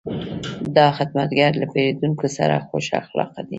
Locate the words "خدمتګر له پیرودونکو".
0.97-2.27